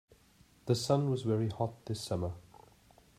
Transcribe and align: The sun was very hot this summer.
The 0.65 0.73
sun 0.73 1.11
was 1.11 1.21
very 1.21 1.49
hot 1.49 1.85
this 1.85 2.01
summer. 2.01 2.31